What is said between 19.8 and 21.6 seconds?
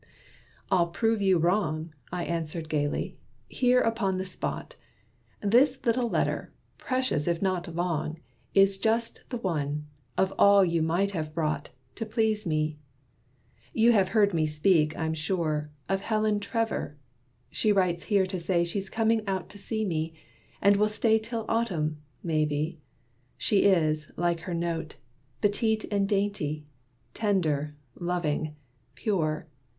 me; and will stay Till